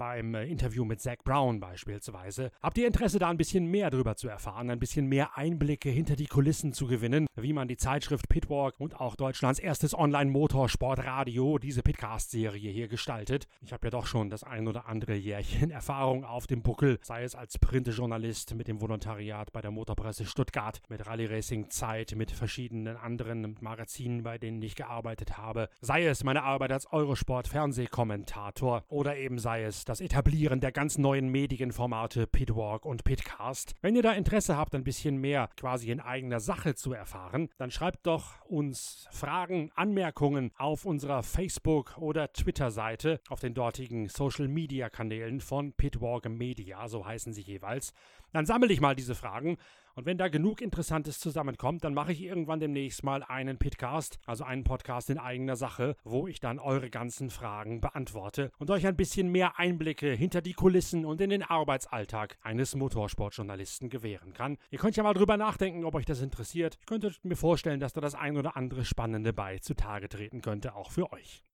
beim 0.00 0.34
äh, 0.34 0.46
Interview 0.46 0.86
mit 0.86 0.98
Zach 1.02 1.18
Brown 1.24 1.60
beispielsweise. 1.60 2.50
Habt 2.62 2.78
ihr 2.78 2.86
Interesse 2.86 3.18
da 3.18 3.28
ein 3.28 3.36
bisschen 3.36 3.66
mehr 3.66 3.90
darüber 3.90 4.16
zu 4.16 4.28
erfahren, 4.28 4.70
ein 4.70 4.78
bisschen 4.78 5.04
mehr 5.06 5.36
Einblicke 5.36 5.90
hinter 5.90 6.16
die 6.16 6.26
Kulissen 6.26 6.72
zu 6.72 6.86
gewinnen, 6.86 7.26
wie 7.36 7.52
man 7.52 7.68
die 7.68 7.76
Zeitschrift 7.76 8.30
Pitwalk 8.30 8.80
und 8.80 8.98
auch 8.98 9.14
Deutschlands 9.14 9.58
erstes 9.58 9.94
Online-Motorsportradio, 9.94 11.58
diese 11.58 11.82
Pitcast-Serie 11.82 12.70
hier 12.70 12.88
gestaltet? 12.88 13.46
Ich 13.60 13.74
habe 13.74 13.88
ja 13.88 13.90
doch 13.90 14.06
schon 14.06 14.30
das 14.30 14.42
ein 14.42 14.68
oder 14.68 14.88
andere 14.88 15.16
Jährchen 15.16 15.70
Erfahrung 15.70 16.24
auf 16.24 16.46
dem 16.46 16.62
Buckel, 16.62 16.98
sei 17.02 17.22
es 17.22 17.34
als 17.34 17.58
Printjournalist 17.58 18.54
mit 18.54 18.68
dem 18.68 18.80
Volontariat 18.80 19.52
bei 19.52 19.60
der 19.60 19.70
Motorpresse 19.70 20.24
Stuttgart, 20.24 20.80
mit 20.88 21.06
Rallye 21.06 21.26
Racing 21.26 21.68
Zeit, 21.68 22.14
mit 22.16 22.30
verschiedenen 22.30 22.96
anderen 22.96 23.58
Magazinen, 23.60 24.22
bei 24.22 24.38
denen 24.38 24.62
ich 24.62 24.76
gearbeitet 24.76 25.36
habe, 25.36 25.68
sei 25.82 26.06
es 26.06 26.24
meine 26.24 26.42
Arbeit 26.42 26.72
als 26.72 26.90
Eurosport-Fernsehkommentator 26.90 28.84
oder 28.88 29.18
eben 29.18 29.38
sei 29.38 29.64
es 29.64 29.89
das 29.90 30.00
Etablieren 30.00 30.60
der 30.60 30.70
ganz 30.70 30.98
neuen 30.98 31.30
Medienformate 31.30 32.28
Pitwalk 32.28 32.84
und 32.86 33.02
Pitcast. 33.02 33.74
Wenn 33.80 33.96
ihr 33.96 34.04
da 34.04 34.12
Interesse 34.12 34.56
habt, 34.56 34.72
ein 34.76 34.84
bisschen 34.84 35.16
mehr 35.16 35.50
quasi 35.56 35.90
in 35.90 35.98
eigener 35.98 36.38
Sache 36.38 36.76
zu 36.76 36.92
erfahren, 36.92 37.48
dann 37.58 37.72
schreibt 37.72 38.06
doch 38.06 38.40
uns 38.42 39.08
Fragen, 39.10 39.72
Anmerkungen 39.74 40.52
auf 40.56 40.84
unserer 40.84 41.24
Facebook- 41.24 41.98
oder 41.98 42.32
Twitter-Seite, 42.32 43.20
auf 43.28 43.40
den 43.40 43.52
dortigen 43.52 44.08
Social-Media-Kanälen 44.08 45.40
von 45.40 45.72
Pitwalk 45.72 46.28
Media, 46.28 46.86
so 46.86 47.04
heißen 47.04 47.32
sie 47.32 47.42
jeweils. 47.42 47.92
Dann 48.32 48.46
sammle 48.46 48.72
ich 48.72 48.80
mal 48.80 48.94
diese 48.94 49.16
Fragen 49.16 49.56
und 49.94 50.06
wenn 50.06 50.18
da 50.18 50.28
genug 50.28 50.60
Interessantes 50.60 51.18
zusammenkommt, 51.18 51.84
dann 51.84 51.94
mache 51.94 52.12
ich 52.12 52.22
irgendwann 52.22 52.60
demnächst 52.60 53.04
mal 53.04 53.22
einen 53.22 53.58
Pitcast, 53.58 54.18
also 54.26 54.44
einen 54.44 54.64
Podcast 54.64 55.10
in 55.10 55.18
eigener 55.18 55.56
Sache, 55.56 55.96
wo 56.04 56.26
ich 56.26 56.40
dann 56.40 56.58
eure 56.58 56.90
ganzen 56.90 57.30
Fragen 57.30 57.80
beantworte 57.80 58.50
und 58.58 58.70
euch 58.70 58.86
ein 58.86 58.96
bisschen 58.96 59.30
mehr 59.30 59.58
Einblicke 59.58 60.12
hinter 60.12 60.40
die 60.40 60.54
Kulissen 60.54 61.04
und 61.04 61.20
in 61.20 61.30
den 61.30 61.42
Arbeitsalltag 61.42 62.36
eines 62.42 62.74
Motorsportjournalisten 62.74 63.88
gewähren 63.88 64.32
kann. 64.32 64.56
Ihr 64.70 64.78
könnt 64.78 64.96
ja 64.96 65.02
mal 65.02 65.14
drüber 65.14 65.36
nachdenken, 65.36 65.84
ob 65.84 65.94
euch 65.94 66.06
das 66.06 66.20
interessiert. 66.20 66.76
Ich 66.80 66.86
könnte 66.86 67.14
mir 67.22 67.36
vorstellen, 67.36 67.80
dass 67.80 67.92
da 67.92 68.00
das 68.00 68.14
ein 68.14 68.36
oder 68.36 68.56
andere 68.56 68.84
Spannende 68.84 69.32
bei 69.32 69.58
zutage 69.58 70.08
treten 70.08 70.42
könnte, 70.42 70.74
auch 70.74 70.90
für 70.90 71.12
euch. 71.12 71.44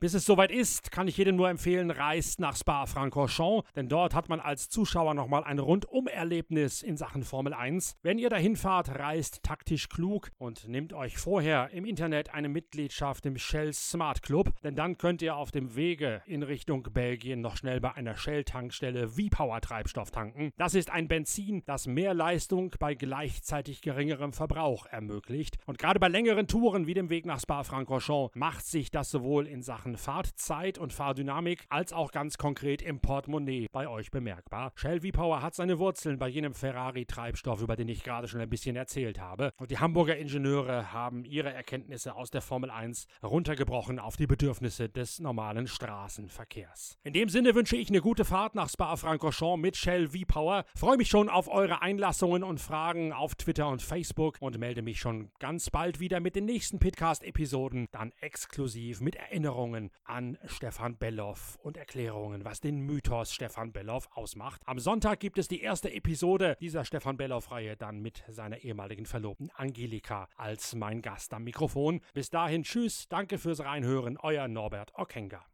Bis 0.00 0.14
es 0.14 0.24
soweit 0.24 0.50
ist, 0.50 0.92
kann 0.92 1.08
ich 1.08 1.18
jedem 1.18 1.36
nur 1.36 1.50
empfehlen, 1.50 1.90
reist 1.90 2.40
nach 2.40 2.56
Spa-Francorchamps, 2.56 3.68
denn 3.76 3.90
dort 3.90 4.14
hat 4.14 4.30
man 4.30 4.40
als 4.40 4.70
Zuschauer 4.70 5.12
nochmal 5.12 5.44
ein 5.44 5.58
Rundum-Erlebnis 5.58 6.80
in 6.80 6.96
Sachen 6.96 7.22
Formel 7.22 7.52
1. 7.52 7.98
Wenn 8.02 8.18
ihr 8.18 8.30
dahin 8.30 8.56
fahrt, 8.56 8.98
reist 8.98 9.42
taktisch 9.42 9.90
klug 9.90 10.30
und 10.38 10.66
nehmt 10.68 10.94
euch 10.94 11.18
vorher 11.18 11.68
im 11.72 11.84
Internet 11.84 12.32
eine 12.32 12.48
Mitgliedschaft 12.48 13.26
im 13.26 13.36
Shell 13.36 13.74
Smart 13.74 14.22
Club, 14.22 14.54
denn 14.62 14.74
dann 14.74 14.96
könnt 14.96 15.20
ihr 15.20 15.36
auf 15.36 15.50
dem 15.50 15.76
Wege 15.76 16.22
in 16.24 16.42
Richtung 16.42 16.82
Belgien 16.82 17.42
noch 17.42 17.58
schnell 17.58 17.82
bei 17.82 17.92
einer 17.92 18.16
Shell-Tankstelle 18.16 19.06
V-Power-Treibstoff 19.06 20.10
tanken. 20.10 20.54
Das 20.56 20.74
ist 20.74 20.88
ein 20.88 21.08
Benzin, 21.08 21.62
das 21.66 21.86
mehr 21.86 22.14
Leistung 22.14 22.74
bei 22.78 22.94
gleichzeitig 22.94 23.82
geringerem 23.82 24.32
Verbrauch 24.32 24.86
ermöglicht. 24.86 25.58
Und 25.66 25.76
gerade 25.76 26.00
bei 26.00 26.08
längeren 26.08 26.46
Touren 26.46 26.86
wie 26.86 26.94
dem 26.94 27.10
Weg 27.10 27.26
nach 27.26 27.40
Spa-Francorchamps 27.40 28.34
macht 28.34 28.64
sich 28.64 28.90
das 28.90 29.10
sowohl 29.10 29.46
in 29.46 29.60
Sachen 29.60 29.89
Fahrtzeit 29.96 30.78
und 30.78 30.92
Fahrdynamik 30.92 31.66
als 31.68 31.92
auch 31.92 32.12
ganz 32.12 32.38
konkret 32.38 32.82
im 32.82 33.00
Portemonnaie 33.00 33.68
bei 33.72 33.88
euch 33.88 34.10
bemerkbar. 34.10 34.72
Shell 34.74 35.00
V-Power 35.00 35.42
hat 35.42 35.54
seine 35.54 35.78
Wurzeln 35.78 36.18
bei 36.18 36.28
jenem 36.28 36.54
Ferrari-Treibstoff, 36.54 37.62
über 37.62 37.76
den 37.76 37.88
ich 37.88 38.02
gerade 38.02 38.28
schon 38.28 38.40
ein 38.40 38.50
bisschen 38.50 38.76
erzählt 38.76 39.20
habe. 39.20 39.52
Und 39.56 39.70
die 39.70 39.78
Hamburger 39.78 40.16
Ingenieure 40.16 40.92
haben 40.92 41.24
ihre 41.24 41.52
Erkenntnisse 41.52 42.14
aus 42.14 42.30
der 42.30 42.42
Formel 42.42 42.70
1 42.70 43.06
runtergebrochen 43.22 43.98
auf 43.98 44.16
die 44.16 44.26
Bedürfnisse 44.26 44.88
des 44.88 45.20
normalen 45.20 45.66
Straßenverkehrs. 45.66 46.98
In 47.02 47.12
dem 47.12 47.28
Sinne 47.28 47.54
wünsche 47.54 47.76
ich 47.76 47.88
eine 47.88 48.00
gute 48.00 48.24
Fahrt 48.24 48.54
nach 48.54 48.68
Spa-Francorchamps 48.68 49.60
mit 49.60 49.76
Shell 49.76 50.08
V-Power. 50.08 50.64
Freue 50.74 50.96
mich 50.96 51.08
schon 51.08 51.28
auf 51.28 51.48
eure 51.48 51.82
Einlassungen 51.82 52.42
und 52.42 52.60
Fragen 52.60 53.12
auf 53.12 53.34
Twitter 53.34 53.68
und 53.68 53.82
Facebook 53.82 54.36
und 54.40 54.58
melde 54.58 54.82
mich 54.82 55.00
schon 55.00 55.30
ganz 55.38 55.70
bald 55.70 56.00
wieder 56.00 56.20
mit 56.20 56.36
den 56.36 56.44
nächsten 56.44 56.78
Pitcast-Episoden, 56.78 57.88
dann 57.92 58.12
exklusiv 58.20 59.00
mit 59.00 59.16
Erinnerungen 59.16 59.79
an 60.04 60.36
Stefan 60.44 60.98
Belloff 60.98 61.58
und 61.62 61.78
Erklärungen, 61.78 62.44
was 62.44 62.60
den 62.60 62.80
Mythos 62.80 63.32
Stefan 63.32 63.72
Belloff 63.72 64.08
ausmacht. 64.12 64.60
Am 64.66 64.78
Sonntag 64.78 65.20
gibt 65.20 65.38
es 65.38 65.48
die 65.48 65.62
erste 65.62 65.90
Episode 65.90 66.56
dieser 66.60 66.84
Stefan 66.84 67.16
Belloff-Reihe 67.16 67.76
dann 67.76 68.00
mit 68.00 68.22
seiner 68.28 68.58
ehemaligen 68.58 69.06
Verlobten 69.06 69.50
Angelika 69.54 70.28
als 70.36 70.74
mein 70.74 71.00
Gast 71.00 71.32
am 71.32 71.44
Mikrofon. 71.44 72.02
Bis 72.12 72.28
dahin, 72.28 72.64
tschüss, 72.64 73.08
danke 73.08 73.38
fürs 73.38 73.60
Reinhören, 73.60 74.18
euer 74.18 74.48
Norbert 74.48 74.92
Okenga. 74.94 75.49